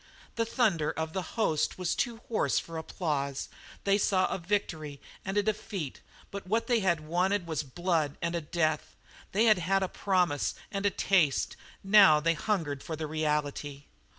The 0.35 0.45
thunder 0.47 0.89
of 0.91 1.13
the 1.13 1.21
host 1.37 1.77
was 1.77 1.93
too 1.93 2.21
hoarse 2.27 2.57
for 2.57 2.79
applause; 2.79 3.49
they 3.83 3.99
saw 3.99 4.25
a 4.29 4.39
victory 4.39 4.99
and 5.23 5.37
a 5.37 5.43
defeat 5.43 6.01
but 6.31 6.47
what 6.47 6.65
they 6.65 6.79
had 6.79 7.01
wanted 7.01 7.45
was 7.45 7.61
blood, 7.61 8.17
and 8.19 8.33
a 8.33 8.41
death. 8.41 8.95
They 9.31 9.45
had 9.45 9.59
had 9.59 9.83
a 9.83 9.87
promise 9.87 10.55
and 10.71 10.87
a 10.87 10.89
taste; 10.89 11.55
now 11.83 12.19
they 12.19 12.33
hungered 12.33 12.81
for 12.81 12.95
the 12.95 13.05
reality. 13.05 13.83